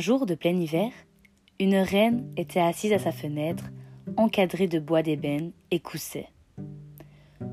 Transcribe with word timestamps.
jour 0.00 0.26
de 0.26 0.34
plein 0.34 0.56
hiver, 0.56 0.90
une 1.60 1.76
reine 1.76 2.30
était 2.36 2.60
assise 2.60 2.92
à 2.92 2.98
sa 2.98 3.12
fenêtre, 3.12 3.70
encadrée 4.16 4.66
de 4.66 4.78
bois 4.78 5.02
d'ébène, 5.02 5.52
et 5.70 5.78
coussait. 5.78 6.28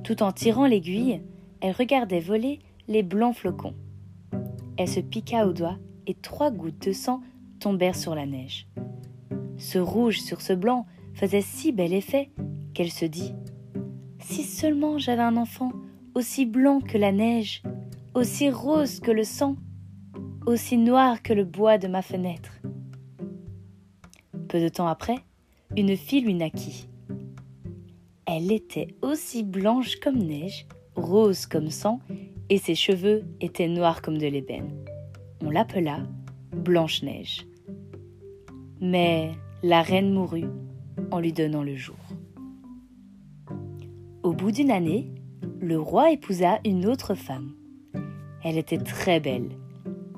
Tout 0.04 0.24
en 0.24 0.32
tirant 0.32 0.66
l'aiguille, 0.66 1.22
elle 1.62 1.74
regardait 1.74 2.20
voler 2.20 2.60
les 2.88 3.04
blancs 3.04 3.36
flocons. 3.36 3.76
Elle 4.78 4.88
se 4.88 5.00
piqua 5.00 5.46
au 5.46 5.54
doigt 5.54 5.78
et 6.08 6.14
trois 6.14 6.52
gouttes 6.52 6.88
de 6.88 6.94
sang 6.94 7.22
tombèrent 7.60 7.96
sur 7.96 8.16
la 8.16 8.26
neige. 8.26 8.68
Ce 9.58 9.78
rouge 9.78 10.20
sur 10.20 10.42
ce 10.42 10.54
blanc 10.54 10.86
faisait 11.14 11.42
si 11.42 11.72
bel 11.72 11.94
effet 11.94 12.30
qu'elle 12.74 12.92
se 12.92 13.06
dit 13.06 13.34
Si 14.20 14.44
seulement 14.44 14.98
j'avais 14.98 15.24
un 15.24 15.38
enfant 15.38 15.72
aussi 16.14 16.46
blanc 16.46 16.80
que 16.80 16.98
la 16.98 17.12
neige, 17.12 17.62
aussi 18.14 18.50
rose 18.50 19.00
que 19.00 19.12
le 19.12 19.24
sang, 19.24 19.56
aussi 20.48 20.78
noir 20.78 21.22
que 21.22 21.34
le 21.34 21.44
bois 21.44 21.78
de 21.78 21.90
ma 21.90 22.02
fenêtre. 22.02 22.54
Peu 24.48 24.62
de 24.62 24.70
temps 24.70 24.88
après, 24.88 25.18
une 25.76 25.98
fille 25.98 26.22
lui 26.22 26.34
naquit. 26.34 26.88
Elle 28.26 28.54
était 28.54 28.88
aussi 29.02 29.44
blanche 29.44 29.98
comme 29.98 30.18
neige, 30.18 30.66
rose 30.96 31.46
comme 31.46 31.70
sang, 31.70 32.00
et 32.50 32.58
ses 32.58 32.76
cheveux 32.76 33.26
étaient 33.42 33.68
noirs 33.68 34.02
comme 34.02 34.18
de 34.18 34.28
l'ébène. 34.28 34.72
On 35.44 35.50
l'appela 35.50 36.00
Blanche-Neige. 36.56 37.46
Mais 38.80 39.32
la 39.64 39.82
reine 39.82 40.14
mourut 40.14 40.48
en 41.12 41.20
lui 41.20 41.34
donnant 41.34 41.64
le 41.64 41.76
jour. 41.76 41.98
Au 44.24 44.32
bout 44.32 44.52
d'une 44.52 44.72
année, 44.72 45.12
le 45.60 45.78
roi 45.78 46.12
épousa 46.12 46.60
une 46.66 46.86
autre 46.86 47.16
femme. 47.16 47.54
Elle 48.44 48.58
était 48.58 48.78
très 48.78 49.20
belle, 49.20 49.50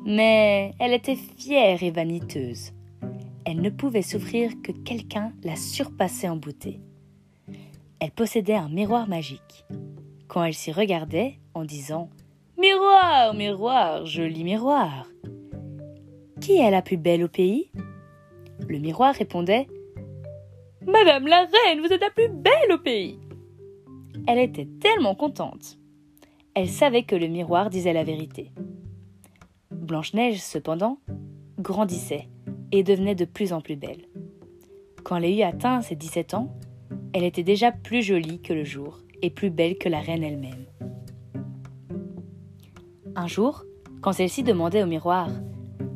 mais 0.05 0.73
elle 0.79 0.93
était 0.93 1.15
fière 1.15 1.83
et 1.83 1.91
vaniteuse. 1.91 2.71
Elle 3.45 3.61
ne 3.61 3.69
pouvait 3.69 4.01
souffrir 4.01 4.51
que 4.63 4.71
quelqu'un 4.71 5.33
la 5.43 5.55
surpassait 5.55 6.29
en 6.29 6.35
beauté. 6.35 6.79
Elle 7.99 8.11
possédait 8.11 8.55
un 8.55 8.69
miroir 8.69 9.07
magique. 9.07 9.65
Quand 10.27 10.43
elle 10.43 10.53
s'y 10.53 10.71
regardait 10.71 11.39
en 11.53 11.65
disant 11.65 12.09
Miroir, 12.57 13.33
miroir, 13.33 14.05
joli 14.05 14.43
miroir. 14.43 15.07
Qui 16.39 16.57
est 16.57 16.71
la 16.71 16.81
plus 16.81 16.97
belle 16.97 17.23
au 17.23 17.27
pays? 17.27 17.71
Le 18.67 18.77
miroir 18.77 19.15
répondait 19.15 19.67
Madame 20.85 21.27
la 21.27 21.39
reine, 21.45 21.81
vous 21.81 21.91
êtes 21.91 22.01
la 22.01 22.09
plus 22.09 22.29
belle 22.29 22.71
au 22.71 22.77
pays. 22.77 23.19
Elle 24.27 24.39
était 24.39 24.67
tellement 24.79 25.15
contente. 25.15 25.77
Elle 26.53 26.69
savait 26.69 27.03
que 27.03 27.15
le 27.15 27.27
miroir 27.27 27.69
disait 27.69 27.93
la 27.93 28.03
vérité. 28.03 28.51
Blanche-Neige, 29.89 30.39
cependant, 30.39 30.99
grandissait 31.57 32.27
et 32.71 32.83
devenait 32.83 33.15
de 33.15 33.25
plus 33.25 33.53
en 33.53 33.59
plus 33.59 33.75
belle. 33.75 34.05
Quand 35.03 35.15
elle 35.15 35.35
eut 35.35 35.41
atteint 35.41 35.81
ses 35.81 35.95
17 35.95 36.35
ans, 36.35 36.55
elle 37.11 37.23
était 37.23 37.41
déjà 37.41 37.71
plus 37.71 38.03
jolie 38.03 38.39
que 38.39 38.53
le 38.53 38.63
jour 38.63 38.99
et 39.23 39.31
plus 39.31 39.49
belle 39.49 39.79
que 39.79 39.89
la 39.89 39.99
reine 39.99 40.23
elle-même. 40.23 40.67
Un 43.15 43.25
jour, 43.25 43.63
quand 44.01 44.13
celle-ci 44.13 44.43
demandait 44.43 44.83
au 44.83 44.85
miroir 44.85 45.27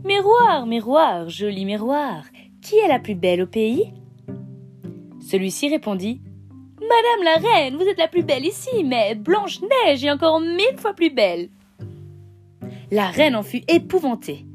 Miroir, 0.03 0.65
miroir, 0.65 1.29
joli 1.29 1.63
miroir, 1.63 2.23
qui 2.63 2.77
est 2.77 2.87
la 2.87 2.97
plus 2.97 3.15
belle 3.15 3.43
au 3.43 3.47
pays? 3.47 3.93
Celui-ci 5.21 5.69
répondit 5.69 6.19
Madame 6.81 7.23
la 7.23 7.47
reine, 7.47 7.75
vous 7.75 7.87
êtes 7.87 7.99
la 7.99 8.07
plus 8.07 8.23
belle 8.23 8.45
ici, 8.45 8.83
mais 8.83 9.13
Blanche-Neige 9.13 10.03
est 10.03 10.11
encore 10.11 10.39
mille 10.39 10.79
fois 10.79 10.95
plus 10.95 11.11
belle. 11.11 11.49
La 12.93 13.07
reine 13.07 13.35
en 13.35 13.41
fut 13.41 13.63
épouvantée. 13.67 14.45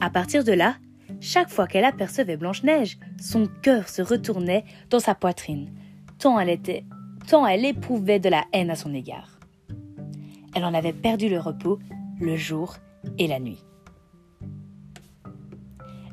À 0.00 0.10
partir 0.10 0.42
de 0.42 0.50
là, 0.50 0.74
chaque 1.20 1.48
fois 1.48 1.68
qu'elle 1.68 1.84
apercevait 1.84 2.36
Blanche-Neige, 2.36 2.98
son 3.20 3.46
cœur 3.62 3.88
se 3.88 4.02
retournait 4.02 4.64
dans 4.90 4.98
sa 4.98 5.14
poitrine, 5.14 5.72
tant 6.18 6.40
elle 6.40 6.48
était, 6.48 6.84
tant 7.28 7.46
elle 7.46 7.64
éprouvait 7.64 8.18
de 8.18 8.28
la 8.28 8.44
haine 8.52 8.70
à 8.70 8.74
son 8.74 8.92
égard. 8.92 9.38
Elle 10.56 10.64
en 10.64 10.74
avait 10.74 10.92
perdu 10.92 11.28
le 11.28 11.38
repos 11.38 11.78
le 12.18 12.34
jour 12.34 12.74
et 13.16 13.28
la 13.28 13.38
nuit. 13.38 13.64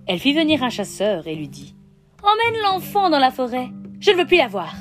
Elle 0.06 0.20
fit 0.20 0.34
venir 0.34 0.62
un 0.62 0.70
chasseur 0.70 1.26
et 1.26 1.34
lui 1.34 1.50
dit 1.50 1.76
Emmène 2.22 2.62
l'enfant 2.62 3.10
dans 3.10 3.18
la 3.18 3.32
forêt, 3.32 3.70
je 4.00 4.12
ne 4.12 4.18
veux 4.18 4.28
plus 4.28 4.38
la 4.38 4.48
voir. 4.48 4.76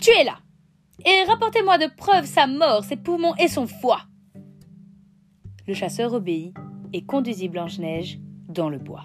Tuez-la 0.00 0.38
et 1.04 1.24
rapportez-moi 1.24 1.76
de 1.76 1.94
preuves 1.94 2.24
sa 2.24 2.46
mort, 2.46 2.82
ses 2.82 2.96
poumons 2.96 3.34
et 3.34 3.48
son 3.48 3.66
foie. 3.66 4.06
Le 5.68 5.74
chasseur 5.74 6.12
obéit 6.12 6.54
et 6.92 7.04
conduisit 7.04 7.48
Blanche-Neige 7.48 8.20
dans 8.48 8.68
le 8.68 8.78
bois. 8.78 9.02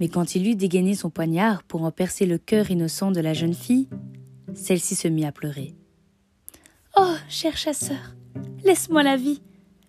Mais 0.00 0.08
quand 0.08 0.34
il 0.34 0.48
eut 0.48 0.56
dégainé 0.56 0.94
son 0.94 1.10
poignard 1.10 1.62
pour 1.62 1.82
en 1.82 1.90
percer 1.90 2.24
le 2.24 2.38
cœur 2.38 2.70
innocent 2.70 3.10
de 3.10 3.20
la 3.20 3.34
jeune 3.34 3.52
fille, 3.52 3.90
celle-ci 4.54 4.94
se 4.94 5.08
mit 5.08 5.26
à 5.26 5.32
pleurer. 5.32 5.74
Oh, 6.96 7.14
cher 7.28 7.58
chasseur, 7.58 8.14
laisse-moi 8.64 9.02
la 9.02 9.18
vie. 9.18 9.42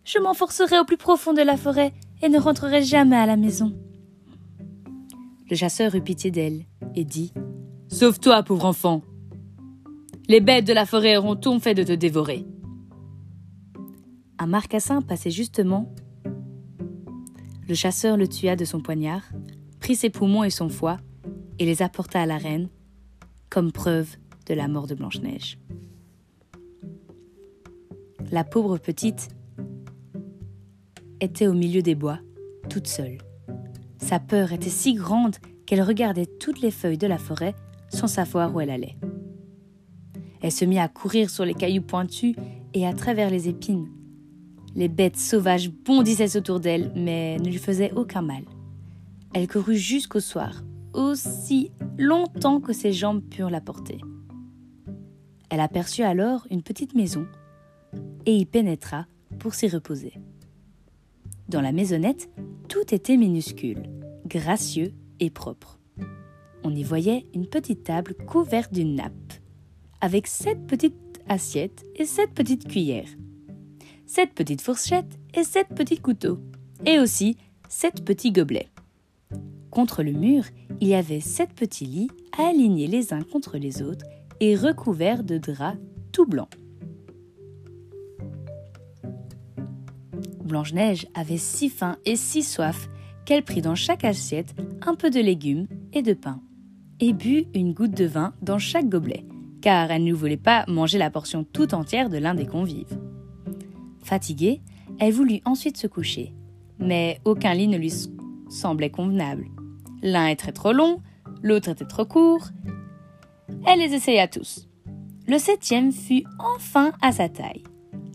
Je 0.04 0.20
m'enforcerai 0.20 0.80
au 0.80 0.84
plus 0.84 0.98
profond 0.98 1.32
de 1.32 1.42
la 1.42 1.56
forêt 1.56 1.94
et 2.22 2.28
ne 2.28 2.40
rentrerai 2.40 2.84
jamais 2.84 3.16
à 3.16 3.26
la 3.26 3.38
maison. 3.38 3.74
Le 5.52 5.58
chasseur 5.58 5.94
eut 5.96 6.02
pitié 6.02 6.32
d'elle 6.32 6.64
et 6.96 7.04
dit 7.04 7.34
Sauve-toi, 7.90 8.42
pauvre 8.42 8.64
enfant. 8.64 9.02
Les 10.30 10.40
bêtes 10.40 10.66
de 10.66 10.72
la 10.72 10.86
forêt 10.86 11.18
auront 11.18 11.36
tout 11.36 11.60
fait 11.60 11.74
de 11.74 11.84
te 11.84 11.92
dévorer. 11.92 12.46
Un 14.40 14.48
marcassin 14.48 15.02
passait 15.02 15.30
justement. 15.30 15.94
Le 17.68 17.76
chasseur 17.76 18.16
le 18.16 18.30
tua 18.30 18.56
de 18.56 18.64
son 18.64 18.80
poignard, 18.80 19.24
prit 19.82 19.98
ses 19.98 20.10
poumons 20.10 20.46
et 20.46 20.50
son 20.50 20.70
foie 20.70 20.96
et 21.60 21.66
les 21.66 21.82
apporta 21.82 22.22
à 22.22 22.26
la 22.26 22.38
reine 22.38 22.70
comme 23.50 23.74
preuve 23.74 24.16
de 24.46 24.54
la 24.54 24.70
mort 24.70 24.88
de 24.88 24.96
Blanche-Neige. 24.96 25.60
La 28.32 28.46
pauvre 28.46 28.78
petite 28.78 29.28
était 31.20 31.48
au 31.48 31.54
milieu 31.54 31.82
des 31.82 31.96
bois, 31.96 32.20
toute 32.70 32.88
seule. 32.88 33.18
Sa 34.02 34.20
peur 34.20 34.52
était 34.52 34.70
si 34.70 34.94
grande 34.94 35.38
qu'elle 35.66 35.82
regardait 35.82 36.26
toutes 36.26 36.62
les 36.62 36.72
feuilles 36.72 36.98
de 36.98 37.08
la 37.08 37.18
forêt 37.18 37.56
sans 37.90 38.08
savoir 38.08 38.54
où 38.54 38.60
elle 38.60 38.70
allait. 38.70 38.98
Elle 40.42 40.52
se 40.52 40.66
mit 40.66 40.80
à 40.80 40.88
courir 40.88 41.30
sur 41.30 41.46
les 41.46 41.54
cailloux 41.54 41.84
pointus 41.84 42.36
et 42.74 42.88
à 42.88 42.94
travers 42.94 43.30
les 43.30 43.48
épines. 43.48 43.90
Les 44.76 44.88
bêtes 44.88 45.18
sauvages 45.18 45.70
bondissaient 45.70 46.38
autour 46.38 46.60
d'elle, 46.60 46.92
mais 46.96 47.38
ne 47.38 47.50
lui 47.50 47.58
faisaient 47.58 47.92
aucun 47.96 48.22
mal. 48.22 48.44
Elle 49.34 49.48
courut 49.48 49.78
jusqu'au 49.78 50.20
soir, 50.20 50.64
aussi 50.94 51.72
longtemps 51.98 52.60
que 52.60 52.74
ses 52.74 52.92
jambes 52.92 53.22
purent 53.22 53.50
la 53.50 53.62
porter. 53.62 54.00
Elle 55.50 55.60
aperçut 55.60 56.04
alors 56.04 56.48
une 56.50 56.64
petite 56.64 56.96
maison 56.96 57.28
et 58.26 58.36
y 58.36 58.46
pénétra 58.46 59.06
pour 59.40 59.54
s'y 59.54 59.68
reposer. 59.68 60.14
Dans 61.52 61.60
la 61.60 61.74
maisonnette, 61.74 62.30
tout 62.70 62.96
était 62.96 63.18
minuscule, 63.18 63.84
gracieux 64.26 64.94
et 65.20 65.30
propre. 65.30 65.82
On 66.64 66.74
y 66.74 66.82
voyait 66.82 67.26
une 67.34 67.46
petite 67.46 67.84
table 67.84 68.16
couverte 68.26 68.74
d'une 68.74 68.96
nappe, 68.96 69.34
avec 70.00 70.28
sept 70.28 70.66
petites 70.66 70.96
assiettes 71.28 71.86
et 71.98 72.06
sept 72.06 72.32
petites 72.34 72.70
cuillères, 72.70 73.10
sept 74.06 74.34
petites 74.34 74.62
fourchettes 74.62 75.20
et 75.34 75.44
sept 75.44 75.68
petits 75.76 76.00
couteaux, 76.00 76.40
et 76.86 77.00
aussi 77.00 77.36
sept 77.68 78.06
petits 78.06 78.32
gobelets. 78.32 78.70
Contre 79.72 80.04
le 80.04 80.14
mur, 80.14 80.46
il 80.80 80.88
y 80.88 80.96
avait 80.96 81.20
sept 81.20 81.52
petits 81.52 81.86
lits 81.86 82.12
alignés 82.38 82.88
les 82.88 83.12
uns 83.12 83.24
contre 83.24 83.58
les 83.58 83.82
autres 83.82 84.06
et 84.40 84.56
recouverts 84.56 85.26
de 85.26 85.38
draps 85.38 85.78
tout 86.14 86.26
blancs. 86.26 86.56
Blanche-Neige 90.52 91.08
avait 91.14 91.38
si 91.38 91.70
faim 91.70 91.96
et 92.06 92.18
si 92.18 92.44
soif 92.44 92.90
qu'elle 93.26 93.44
prit 93.44 93.62
dans 93.62 93.76
chaque 93.76 94.04
assiette 94.04 94.54
un 94.86 94.96
peu 94.96 95.10
de 95.10 95.22
légumes 95.22 95.68
et 95.94 96.02
de 96.02 96.14
pain, 96.14 96.42
et 97.00 97.14
but 97.14 97.48
une 97.54 97.74
goutte 97.74 97.96
de 97.96 98.04
vin 98.04 98.34
dans 98.42 98.60
chaque 98.60 98.90
gobelet, 98.90 99.26
car 99.62 99.90
elle 99.92 100.04
ne 100.04 100.14
voulait 100.14 100.36
pas 100.36 100.66
manger 100.68 100.98
la 100.98 101.10
portion 101.10 101.46
tout 101.46 101.74
entière 101.74 102.10
de 102.10 102.18
l'un 102.18 102.36
des 102.36 102.46
convives. 102.46 103.00
Fatiguée, 104.04 104.60
elle 105.00 105.14
voulut 105.14 105.40
ensuite 105.46 105.78
se 105.78 105.88
coucher, 105.88 106.34
mais 106.80 107.22
aucun 107.24 107.54
lit 107.54 107.70
ne 107.70 107.78
lui 107.78 107.94
semblait 108.50 108.90
convenable. 108.90 109.46
L'un 110.04 110.28
était 110.28 110.52
trop 110.52 110.74
long, 110.74 111.02
l'autre 111.42 111.70
était 111.70 111.86
trop 111.86 112.06
court. 112.06 112.50
Elle 113.66 113.80
les 113.80 113.94
essaya 113.94 114.28
tous. 114.28 114.68
Le 115.28 115.38
septième 115.38 115.94
fut 115.94 116.26
enfin 116.40 116.92
à 117.02 117.14
sa 117.14 117.30
taille. 117.30 117.64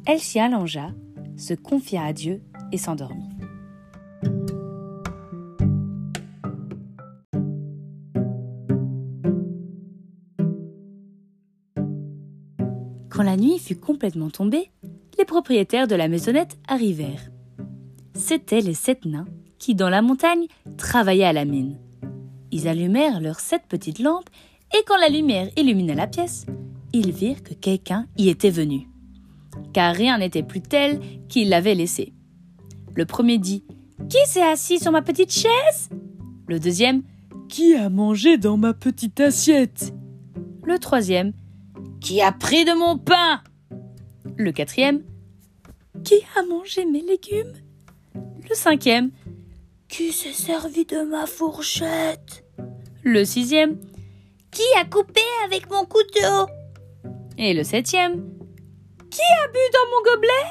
Elle 0.04 0.20
s'y 0.20 0.38
allongea, 0.38 0.90
se 1.36 1.54
confia 1.54 2.04
à 2.04 2.12
Dieu 2.12 2.42
et 2.72 2.78
s'endormit. 2.78 3.28
Quand 13.16 13.22
la 13.22 13.38
nuit 13.38 13.58
fut 13.58 13.76
complètement 13.76 14.28
tombée, 14.28 14.70
les 15.18 15.24
propriétaires 15.24 15.88
de 15.88 15.94
la 15.94 16.06
maisonnette 16.08 16.58
arrivèrent. 16.68 17.30
C'étaient 18.14 18.60
les 18.60 18.74
sept 18.74 19.06
nains 19.06 19.24
qui, 19.58 19.74
dans 19.74 19.88
la 19.88 20.02
montagne, 20.02 20.46
travaillaient 20.76 21.24
à 21.24 21.32
la 21.32 21.46
mine. 21.46 21.78
Ils 22.52 22.68
allumèrent 22.68 23.20
leurs 23.20 23.40
sept 23.40 23.62
petites 23.68 24.00
lampes 24.00 24.28
et 24.74 24.82
quand 24.86 24.98
la 24.98 25.08
lumière 25.08 25.48
illumina 25.56 25.94
la 25.94 26.06
pièce, 26.06 26.44
ils 26.92 27.10
virent 27.10 27.42
que 27.42 27.54
quelqu'un 27.54 28.06
y 28.18 28.28
était 28.28 28.50
venu. 28.50 28.86
Car 29.76 29.94
rien 29.94 30.16
n'était 30.16 30.42
plus 30.42 30.62
tel 30.62 31.00
qu'il 31.28 31.50
l'avait 31.50 31.74
laissé. 31.74 32.14
Le 32.94 33.04
premier 33.04 33.36
dit 33.36 33.62
Qui 34.08 34.16
s'est 34.26 34.40
assis 34.40 34.78
sur 34.78 34.90
ma 34.90 35.02
petite 35.02 35.30
chaise? 35.30 35.90
Le 36.48 36.58
deuxième 36.58 37.02
Qui 37.50 37.74
a 37.74 37.90
mangé 37.90 38.38
dans 38.38 38.56
ma 38.56 38.72
petite 38.72 39.20
assiette? 39.20 39.92
Le 40.64 40.78
troisième 40.78 41.34
Qui 42.00 42.22
a 42.22 42.32
pris 42.32 42.64
de 42.64 42.72
mon 42.72 42.96
pain? 42.96 43.42
Le 44.38 44.50
quatrième 44.50 45.02
Qui 46.04 46.22
a 46.38 46.42
mangé 46.46 46.86
mes 46.86 47.02
légumes? 47.02 47.52
Le 48.48 48.54
cinquième 48.54 49.10
Qui 49.90 50.10
s'est 50.10 50.32
servi 50.32 50.86
de 50.86 51.02
ma 51.02 51.26
fourchette? 51.26 52.46
Le 53.02 53.26
sixième 53.26 53.78
Qui 54.50 54.62
a 54.80 54.86
coupé 54.86 55.20
avec 55.44 55.70
mon 55.70 55.84
couteau? 55.84 56.50
Et 57.36 57.52
le 57.52 57.62
septième 57.62 58.35
Qui 59.16 59.22
a 59.22 59.48
bu 59.48 59.58
dans 59.72 59.88
mon 59.90 60.02
gobelet? 60.12 60.46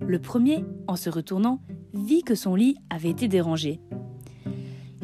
Le 0.00 0.18
premier, 0.18 0.64
en 0.88 0.96
se 0.96 1.08
retournant, 1.08 1.60
vit 1.92 2.24
que 2.24 2.34
son 2.34 2.56
lit 2.56 2.76
avait 2.90 3.10
été 3.10 3.28
dérangé. 3.28 3.78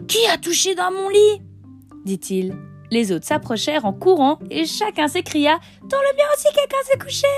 Qui 0.09 0.19
a 0.27 0.37
touché 0.37 0.75
dans 0.75 0.91
mon 0.91 1.09
lit? 1.09 1.41
dit-il. 2.05 2.57
Les 2.91 3.13
autres 3.13 3.27
s'approchèrent 3.27 3.85
en 3.85 3.93
courant 3.93 4.41
et 4.51 4.67
chacun 4.67 5.07
s'écria 5.07 5.61
Dans 5.83 6.01
le 6.01 6.17
mien 6.17 6.25
aussi 6.35 6.49
quelqu'un 6.53 6.83
s'est 6.83 6.99
couché 6.99 7.29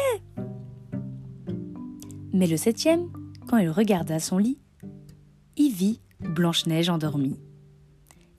Mais 2.33 2.47
le 2.47 2.57
septième, 2.57 3.13
quand 3.51 3.59
il 3.59 3.69
regarda 3.69 4.21
son 4.21 4.39
lit, 4.39 4.59
y 5.59 5.69
vit 5.69 6.01
Blanche-Neige 6.21 6.89
endormie. 6.89 7.39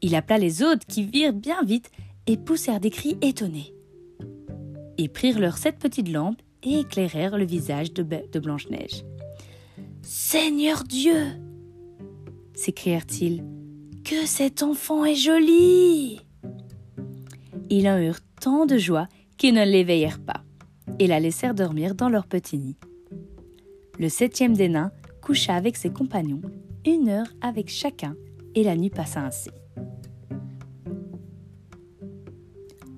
Il 0.02 0.16
appela 0.16 0.40
les 0.40 0.64
autres 0.64 0.88
qui 0.88 1.04
virent 1.04 1.32
bien 1.32 1.62
vite 1.62 1.92
et 2.26 2.38
poussèrent 2.38 2.80
des 2.80 2.90
cris 2.90 3.20
étonnés. 3.22 3.76
Ils 4.98 5.10
prirent 5.10 5.40
leurs 5.40 5.58
sept 5.58 5.78
petites 5.80 6.10
lampes 6.10 6.42
et 6.64 6.80
éclairèrent 6.80 7.38
le 7.38 7.46
visage 7.46 7.94
de, 7.94 8.04
de 8.04 8.40
Blanche-Neige. 8.40 9.04
Seigneur 10.02 10.84
Dieu 10.84 11.26
s'écrièrent-ils, 12.54 13.44
que 14.04 14.26
cet 14.26 14.64
enfant 14.64 15.06
est 15.06 15.16
joli 15.16 16.22
Ils 17.70 17.88
en 17.88 17.98
eurent 18.00 18.20
tant 18.40 18.66
de 18.66 18.78
joie 18.78 19.08
qu'ils 19.38 19.54
ne 19.54 19.64
l'éveillèrent 19.64 20.20
pas 20.20 20.44
et 21.00 21.08
la 21.08 21.20
laissèrent 21.20 21.56
dormir 21.56 21.96
dans 21.96 22.10
leur 22.10 22.28
petit 22.28 22.58
nid. 22.58 22.78
Le 24.00 24.10
septième 24.10 24.54
des 24.54 24.70
nains 24.70 24.92
coucha 25.22 25.56
avec 25.56 25.78
ses 25.78 25.92
compagnons, 25.92 26.42
une 26.86 27.10
heure 27.10 27.28
avec 27.42 27.70
chacun, 27.70 28.16
et 28.56 28.64
la 28.64 28.76
nuit 28.76 28.90
passa 28.90 29.22
ainsi. 29.22 29.50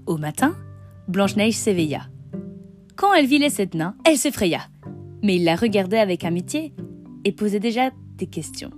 Au 0.05 0.17
matin, 0.17 0.55
Blanche-Neige 1.07 1.53
s'éveilla. 1.53 2.07
Quand 2.95 3.13
elle 3.13 3.27
vit 3.27 3.37
les 3.37 3.49
sept 3.49 3.75
nains, 3.75 3.95
elle 4.05 4.17
s'effraya. 4.17 4.61
Mais 5.21 5.35
il 5.35 5.43
la 5.43 5.55
regardait 5.55 5.99
avec 5.99 6.23
amitié 6.23 6.73
et 7.23 7.31
posait 7.31 7.59
déjà 7.59 7.91
des 8.17 8.27
questions. 8.27 8.71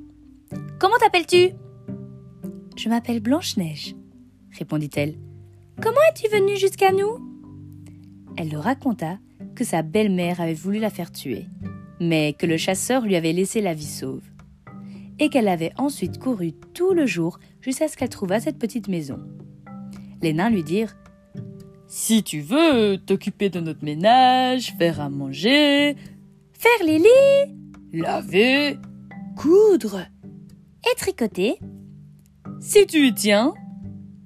Comment 0.80 0.98
t'appelles-tu 1.00 1.52
Je 2.76 2.90
m'appelle 2.90 3.22
Blanche-Neige, 3.22 3.96
répondit-elle. 4.58 5.16
Comment 5.82 6.02
es-tu 6.12 6.30
venue 6.30 6.58
jusqu'à 6.58 6.92
nous? 6.92 7.20
Elle 8.38 8.52
leur 8.52 8.64
raconta 8.64 9.20
que 9.56 9.64
sa 9.64 9.82
belle-mère 9.82 10.42
avait 10.42 10.54
voulu 10.54 10.80
la 10.80 10.90
faire 10.90 11.12
tuer, 11.12 11.46
mais 12.02 12.34
que 12.34 12.46
le 12.46 12.58
chasseur 12.58 13.04
lui 13.04 13.16
avait 13.16 13.34
laissé 13.34 13.62
la 13.62 13.74
vie 13.74 13.86
sauve, 13.86 14.24
et 15.20 15.30
qu'elle 15.30 15.48
avait 15.48 15.74
ensuite 15.78 16.20
couru 16.20 16.54
tout 16.74 16.94
le 16.94 17.06
jour 17.06 17.40
jusqu'à 17.62 17.88
ce 17.88 17.96
qu'elle 17.96 18.10
trouvât 18.10 18.40
cette 18.40 18.60
petite 18.60 18.88
maison. 18.88 19.20
Les 20.22 20.34
nains 20.34 20.50
lui 20.50 20.64
dirent 20.64 20.96
Si 21.88 22.22
tu 22.22 22.42
veux 22.42 22.98
t'occuper 22.98 23.50
de 23.50 23.62
notre 23.62 23.84
ménage, 23.84 24.74
faire 24.78 25.00
à 25.00 25.10
manger, 25.10 25.96
faire 26.52 26.86
les 26.86 26.98
lits, 26.98 27.56
laver, 27.94 28.78
coudre 29.38 30.02
et 30.84 30.96
tricoter, 30.98 31.60
si 32.60 32.86
tu 32.88 33.08
y 33.08 33.14
tiens, 33.14 33.54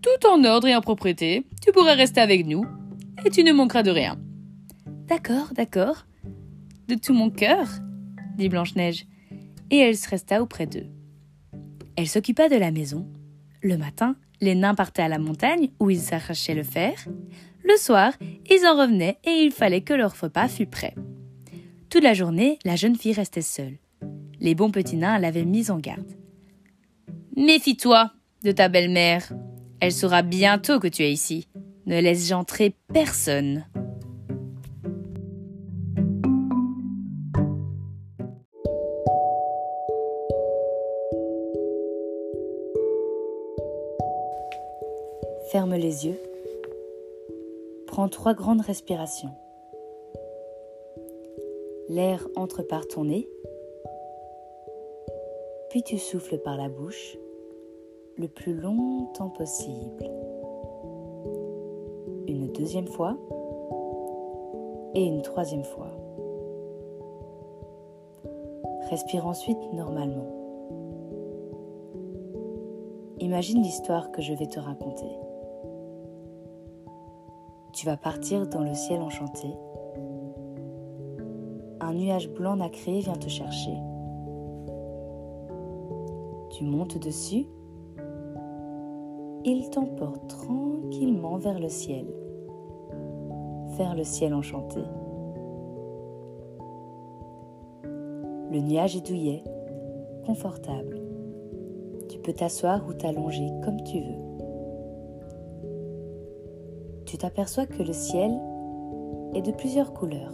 tout 0.01 0.27
en 0.27 0.43
ordre 0.43 0.67
et 0.67 0.75
en 0.75 0.81
propreté, 0.81 1.45
tu 1.63 1.71
pourras 1.71 1.93
rester 1.93 2.19
avec 2.19 2.47
nous 2.47 2.65
et 3.23 3.29
tu 3.29 3.43
ne 3.43 3.53
manqueras 3.53 3.83
de 3.83 3.91
rien. 3.91 4.17
D'accord, 5.07 5.53
d'accord. 5.53 6.07
De 6.87 6.95
tout 6.95 7.13
mon 7.13 7.29
cœur, 7.29 7.67
dit 8.37 8.49
Blanche-Neige, 8.49 9.05
et 9.69 9.77
elle 9.77 9.97
se 9.97 10.09
resta 10.09 10.41
auprès 10.41 10.65
d'eux. 10.65 10.87
Elle 11.95 12.07
s'occupa 12.07 12.49
de 12.49 12.55
la 12.55 12.71
maison. 12.71 13.07
Le 13.61 13.77
matin, 13.77 14.15
les 14.41 14.55
nains 14.55 14.73
partaient 14.73 15.03
à 15.03 15.07
la 15.07 15.19
montagne 15.19 15.69
où 15.79 15.91
ils 15.91 16.01
s'arrachaient 16.01 16.55
le 16.55 16.63
fer. 16.63 16.93
Le 17.63 17.77
soir, 17.77 18.13
ils 18.49 18.65
en 18.65 18.77
revenaient 18.77 19.17
et 19.23 19.43
il 19.43 19.51
fallait 19.51 19.81
que 19.81 19.93
leur 19.93 20.19
repas 20.19 20.47
fût 20.47 20.65
prêt. 20.65 20.95
Toute 21.89 22.03
la 22.03 22.13
journée, 22.13 22.57
la 22.65 22.75
jeune 22.75 22.95
fille 22.95 23.13
restait 23.13 23.41
seule. 23.41 23.77
Les 24.39 24.55
bons 24.55 24.71
petits 24.71 24.97
nains 24.97 25.19
l'avaient 25.19 25.45
mise 25.45 25.71
en 25.71 25.77
garde. 25.77 26.11
Méfie-toi 27.35 28.11
de 28.43 28.51
ta 28.51 28.69
belle-mère. 28.69 29.31
Elle 29.79 29.91
saura 29.91 30.21
bientôt 30.21 30.79
que 30.79 30.87
tu 30.87 31.03
es 31.03 31.11
ici. 31.11 31.47
Ne 31.85 31.99
laisse 31.99 32.31
entrer 32.31 32.75
personne. 32.93 33.65
Ferme 45.51 45.75
les 45.75 46.05
yeux. 46.05 46.30
Prends 47.91 48.07
trois 48.07 48.33
grandes 48.33 48.61
respirations. 48.61 49.33
L'air 51.89 52.25
entre 52.37 52.63
par 52.63 52.87
ton 52.87 53.03
nez, 53.03 53.27
puis 55.69 55.83
tu 55.83 55.97
souffles 55.97 56.37
par 56.37 56.55
la 56.55 56.69
bouche 56.69 57.17
le 58.15 58.29
plus 58.29 58.53
longtemps 58.53 59.29
possible. 59.31 60.09
Une 62.27 62.53
deuxième 62.53 62.87
fois 62.87 63.17
et 64.95 65.03
une 65.03 65.21
troisième 65.21 65.65
fois. 65.65 65.91
Respire 68.89 69.27
ensuite 69.27 69.73
normalement. 69.73 70.31
Imagine 73.19 73.61
l'histoire 73.61 74.13
que 74.13 74.21
je 74.21 74.33
vais 74.33 74.47
te 74.47 74.61
raconter. 74.61 75.11
Tu 77.81 77.87
vas 77.87 77.97
partir 77.97 78.45
dans 78.45 78.61
le 78.61 78.75
ciel 78.75 79.01
enchanté. 79.01 79.47
Un 81.79 81.95
nuage 81.95 82.29
blanc 82.29 82.55
nacré 82.55 82.99
vient 82.99 83.15
te 83.15 83.27
chercher. 83.27 83.73
Tu 86.51 86.63
montes 86.63 86.99
dessus. 86.99 87.47
Il 89.45 89.67
t'emporte 89.71 90.27
tranquillement 90.27 91.37
vers 91.37 91.57
le 91.57 91.69
ciel, 91.69 92.05
vers 93.79 93.95
le 93.95 94.03
ciel 94.03 94.35
enchanté. 94.35 94.81
Le 98.51 98.59
nuage 98.59 98.95
est 98.95 99.07
douillet, 99.07 99.43
confortable. 100.27 101.01
Tu 102.09 102.19
peux 102.19 102.33
t'asseoir 102.33 102.85
ou 102.87 102.93
t'allonger 102.93 103.49
comme 103.65 103.81
tu 103.81 104.01
veux. 104.01 104.20
T'aperçois 107.21 107.67
que 107.67 107.83
le 107.83 107.93
ciel 107.93 108.31
est 109.35 109.43
de 109.43 109.51
plusieurs 109.51 109.93
couleurs. 109.93 110.33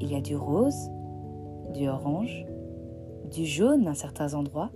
Il 0.00 0.12
y 0.12 0.14
a 0.14 0.20
du 0.20 0.36
rose, 0.36 0.90
du 1.72 1.88
orange, 1.88 2.44
du 3.30 3.46
jaune 3.46 3.88
à 3.88 3.94
certains 3.94 4.34
endroits, 4.34 4.70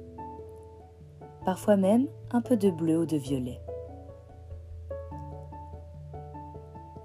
parfois 1.44 1.76
même 1.76 2.08
un 2.30 2.40
peu 2.40 2.56
de 2.56 2.70
bleu 2.70 3.00
ou 3.00 3.04
de 3.04 3.18
violet. 3.18 3.60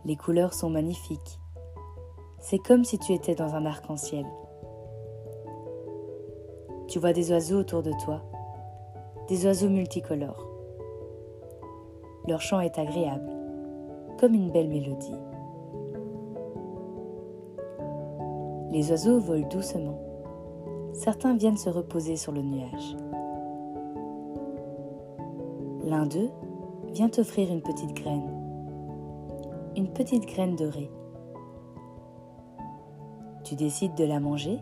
Les 0.05 0.15
couleurs 0.15 0.53
sont 0.53 0.69
magnifiques. 0.69 1.38
C'est 2.39 2.59
comme 2.59 2.86
si 2.86 2.98
tu 2.98 3.12
étais 3.12 3.36
dans 3.36 3.55
un 3.55 3.65
arc-en-ciel. 3.65 4.25
Tu 6.88 6.98
vois 6.98 7.12
des 7.12 7.29
oiseaux 7.33 7.59
autour 7.59 7.83
de 7.83 7.91
toi, 8.05 8.21
des 9.27 9.45
oiseaux 9.45 9.69
multicolores. 9.69 10.49
Leur 12.29 12.41
chant 12.41 12.59
est 12.59 12.77
agréable, 12.77 13.27
comme 14.19 14.36
une 14.36 14.51
belle 14.51 14.69
mélodie. 14.69 15.15
Les 18.69 18.91
oiseaux 18.91 19.19
volent 19.19 19.48
doucement. 19.50 20.00
Certains 20.93 21.36
viennent 21.36 21.57
se 21.57 21.71
reposer 21.71 22.17
sur 22.17 22.31
le 22.31 22.43
nuage. 22.43 22.95
L'un 25.83 26.05
d'eux 26.05 26.29
vient 26.93 27.09
t'offrir 27.09 27.51
une 27.51 27.63
petite 27.63 27.95
graine. 27.95 28.29
une 29.75 29.91
petite 29.91 30.27
graine 30.27 30.55
dorée. 30.55 30.91
Tu 33.43 33.55
décides 33.55 33.95
de 33.95 34.03
la 34.03 34.19
manger 34.19 34.59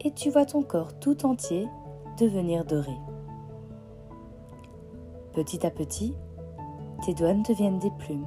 et 0.00 0.10
tu 0.10 0.30
vois 0.30 0.46
ton 0.46 0.64
corps 0.64 0.98
tout 0.98 1.24
entier 1.24 1.68
devenir 2.18 2.64
doré. 2.64 2.96
Petit 5.34 5.64
à 5.64 5.70
petit, 5.70 6.16
tes 7.02 7.14
doigts 7.14 7.34
deviennent 7.34 7.80
des 7.80 7.90
plumes, 7.90 8.26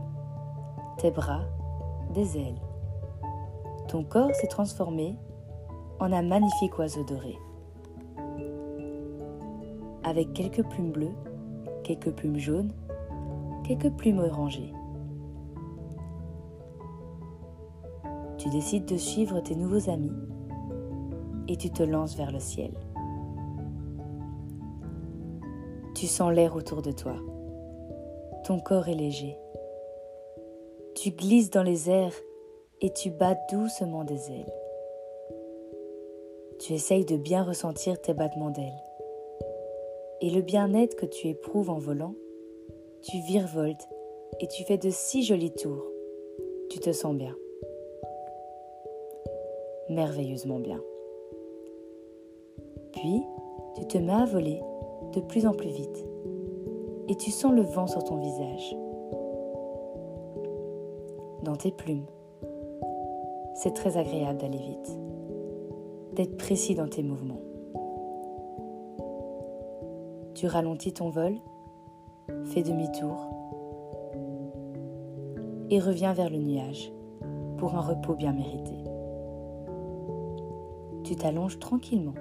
tes 0.97 1.09
bras 1.09 1.43
des 2.13 2.37
ailes. 2.37 2.61
Ton 3.87 4.03
corps 4.03 4.35
s'est 4.35 4.47
transformé 4.47 5.15
en 5.99 6.11
un 6.11 6.21
magnifique 6.21 6.77
oiseau 6.77 7.03
doré. 7.05 7.37
Avec 10.03 10.33
quelques 10.33 10.63
plumes 10.63 10.91
bleues, 10.91 11.15
quelques 11.83 12.11
plumes 12.11 12.37
jaunes, 12.37 12.73
quelques 13.63 13.91
plumes 13.91 14.19
orangées. 14.19 14.73
Tu 18.37 18.49
décides 18.49 18.85
de 18.85 18.97
suivre 18.97 19.39
tes 19.39 19.55
nouveaux 19.55 19.89
amis 19.89 20.11
et 21.47 21.55
tu 21.55 21.69
te 21.69 21.81
lances 21.81 22.17
vers 22.17 22.31
le 22.31 22.39
ciel. 22.39 22.73
Tu 25.93 26.07
sens 26.07 26.33
l'air 26.33 26.57
autour 26.57 26.81
de 26.81 26.91
toi. 26.91 27.15
Ton 28.45 28.59
corps 28.59 28.89
est 28.89 28.93
léger. 28.93 29.39
Tu 30.93 31.09
glisses 31.09 31.49
dans 31.49 31.63
les 31.63 31.89
airs 31.89 32.13
et 32.79 32.93
tu 32.93 33.09
bats 33.09 33.35
doucement 33.51 34.03
des 34.03 34.29
ailes. 34.29 34.53
Tu 36.59 36.73
essayes 36.73 37.05
de 37.05 37.17
bien 37.17 37.43
ressentir 37.43 37.99
tes 37.99 38.13
battements 38.13 38.51
d'ailes. 38.51 38.83
Et 40.21 40.29
le 40.29 40.41
bien-être 40.41 40.95
que 40.95 41.07
tu 41.07 41.27
éprouves 41.27 41.71
en 41.71 41.79
volant, 41.79 42.13
tu 43.01 43.17
virevoltes 43.21 43.89
et 44.39 44.45
tu 44.45 44.63
fais 44.63 44.77
de 44.77 44.91
si 44.91 45.23
jolis 45.23 45.53
tours. 45.53 45.91
Tu 46.69 46.77
te 46.77 46.91
sens 46.91 47.15
bien. 47.15 47.35
Merveilleusement 49.89 50.59
bien. 50.59 50.83
Puis, 52.91 53.23
tu 53.75 53.87
te 53.87 53.97
mets 53.97 54.13
à 54.13 54.25
voler 54.25 54.61
de 55.13 55.21
plus 55.21 55.47
en 55.47 55.53
plus 55.53 55.69
vite 55.69 56.05
et 57.07 57.15
tu 57.15 57.31
sens 57.31 57.53
le 57.53 57.61
vent 57.61 57.87
sur 57.87 58.03
ton 58.03 58.17
visage, 58.17 58.75
dans 61.43 61.55
tes 61.55 61.71
plumes. 61.71 62.05
C'est 63.55 63.73
très 63.73 63.97
agréable 63.97 64.39
d'aller 64.39 64.57
vite, 64.57 64.99
d'être 66.13 66.37
précis 66.37 66.75
dans 66.75 66.87
tes 66.87 67.03
mouvements. 67.03 67.41
Tu 70.33 70.47
ralentis 70.47 70.93
ton 70.93 71.09
vol, 71.09 71.35
fais 72.45 72.63
demi-tour 72.63 73.29
et 75.69 75.79
reviens 75.79 76.13
vers 76.13 76.29
le 76.29 76.39
nuage 76.39 76.91
pour 77.57 77.75
un 77.75 77.81
repos 77.81 78.15
bien 78.15 78.33
mérité. 78.33 78.75
Tu 81.03 81.15
t'allonges 81.15 81.59
tranquillement 81.59 82.13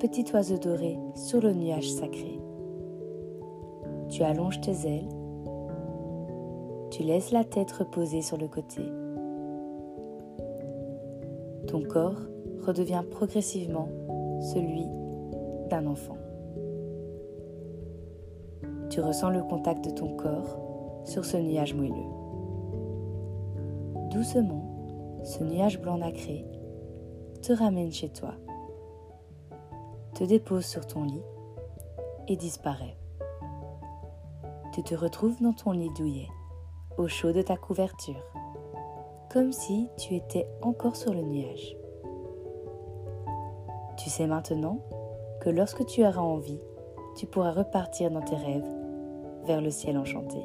petit 0.00 0.24
oiseau 0.32 0.56
doré 0.56 0.98
sur 1.14 1.42
le 1.42 1.52
nuage 1.52 1.90
sacré. 1.90 2.40
Tu 4.20 4.26
allonges 4.26 4.60
tes 4.60 4.86
ailes, 4.86 5.08
tu 6.90 7.04
laisses 7.04 7.30
la 7.30 7.42
tête 7.42 7.72
reposer 7.72 8.20
sur 8.20 8.36
le 8.36 8.48
côté. 8.48 8.82
Ton 11.66 11.82
corps 11.84 12.20
redevient 12.60 13.02
progressivement 13.10 13.88
celui 14.52 14.84
d'un 15.70 15.86
enfant. 15.86 16.18
Tu 18.90 19.00
ressens 19.00 19.30
le 19.30 19.42
contact 19.42 19.86
de 19.86 19.90
ton 19.90 20.14
corps 20.16 21.00
sur 21.06 21.24
ce 21.24 21.38
nuage 21.38 21.72
moelleux. 21.72 21.94
Doucement, 24.10 25.18
ce 25.24 25.42
nuage 25.44 25.80
blanc 25.80 25.96
nacré 25.96 26.44
te 27.40 27.54
ramène 27.54 27.90
chez 27.90 28.10
toi 28.10 28.34
te 30.12 30.24
dépose 30.24 30.66
sur 30.66 30.86
ton 30.86 31.04
lit 31.04 31.22
et 32.28 32.36
disparaît. 32.36 32.98
Tu 34.80 34.84
te 34.84 34.94
retrouves 34.94 35.42
dans 35.42 35.52
ton 35.52 35.72
lit 35.72 35.90
douillet, 35.90 36.30
au 36.96 37.06
chaud 37.06 37.32
de 37.32 37.42
ta 37.42 37.58
couverture, 37.58 38.24
comme 39.30 39.52
si 39.52 39.90
tu 39.98 40.14
étais 40.14 40.48
encore 40.62 40.96
sur 40.96 41.12
le 41.12 41.20
nuage. 41.20 41.76
Tu 43.98 44.08
sais 44.08 44.26
maintenant 44.26 44.78
que 45.42 45.50
lorsque 45.50 45.84
tu 45.84 46.02
auras 46.02 46.22
envie, 46.22 46.62
tu 47.14 47.26
pourras 47.26 47.50
repartir 47.50 48.10
dans 48.10 48.22
tes 48.22 48.36
rêves 48.36 48.74
vers 49.44 49.60
le 49.60 49.70
ciel 49.70 49.98
enchanté. 49.98 50.38